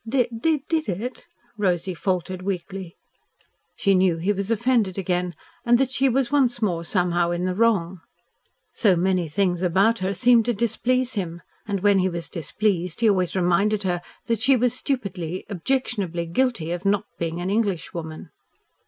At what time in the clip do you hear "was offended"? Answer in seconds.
4.33-4.97